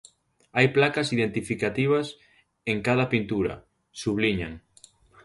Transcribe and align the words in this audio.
Hai 0.55 0.67
placas 0.77 1.07
identificativas 1.15 2.07
en 2.71 2.77
cada 2.87 3.05
pintura, 3.13 3.53
subliñan. 4.01 4.53